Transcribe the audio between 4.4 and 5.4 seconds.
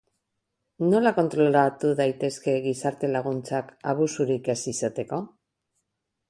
ez izateko?